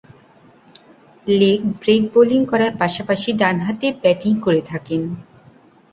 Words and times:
Leg 1.27 1.59
break 1.79 2.03
bowling 2.13 2.41
করার 2.51 2.73
পাশাপাশি 2.79 3.29
ডানহাতে 3.41 3.87
ব্যাটিং 4.01 4.33
করে 4.45 4.61
থাকেন। 4.71 5.01